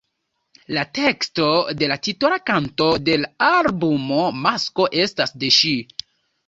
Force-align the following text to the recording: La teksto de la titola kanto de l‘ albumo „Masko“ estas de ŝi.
La 0.77 0.85
teksto 0.99 1.49
de 1.83 1.91
la 1.91 1.99
titola 2.09 2.41
kanto 2.49 2.89
de 3.11 3.19
l‘ 3.21 3.31
albumo 3.51 4.27
„Masko“ 4.43 4.93
estas 5.07 5.41
de 5.45 5.55
ŝi. 5.63 5.81